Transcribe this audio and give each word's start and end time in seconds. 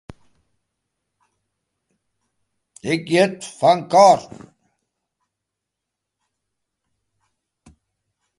Ik 2.91 3.01
hjit 3.11 3.39
fan 3.57 3.79
Henk. 3.91 4.23